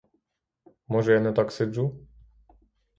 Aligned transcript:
Може, 0.87 1.13
я 1.13 1.21
не 1.27 1.31
так 1.41 1.51
сиджу? 1.59 1.89